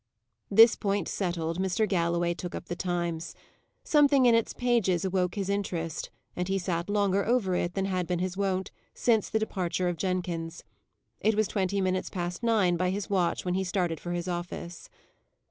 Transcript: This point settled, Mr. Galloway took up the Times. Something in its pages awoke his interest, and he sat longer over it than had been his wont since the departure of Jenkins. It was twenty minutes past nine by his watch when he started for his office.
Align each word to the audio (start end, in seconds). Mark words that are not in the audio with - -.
This 0.49 0.75
point 0.75 1.07
settled, 1.07 1.59
Mr. 1.59 1.87
Galloway 1.87 2.33
took 2.33 2.55
up 2.55 2.65
the 2.65 2.75
Times. 2.75 3.35
Something 3.83 4.25
in 4.25 4.33
its 4.33 4.51
pages 4.51 5.05
awoke 5.05 5.35
his 5.35 5.47
interest, 5.47 6.09
and 6.35 6.47
he 6.47 6.57
sat 6.57 6.89
longer 6.89 7.23
over 7.23 7.53
it 7.53 7.75
than 7.75 7.85
had 7.85 8.07
been 8.07 8.17
his 8.17 8.35
wont 8.35 8.71
since 8.95 9.29
the 9.29 9.37
departure 9.37 9.87
of 9.87 9.97
Jenkins. 9.97 10.63
It 11.19 11.35
was 11.35 11.47
twenty 11.47 11.81
minutes 11.81 12.09
past 12.09 12.41
nine 12.41 12.77
by 12.77 12.89
his 12.89 13.11
watch 13.11 13.45
when 13.45 13.53
he 13.53 13.63
started 13.63 13.99
for 13.99 14.13
his 14.13 14.27
office. 14.27 14.89